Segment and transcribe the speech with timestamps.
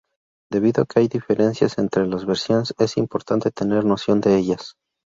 [0.49, 4.73] Debido a que hay diferencias entre las versiones es importante tener noción de ellas.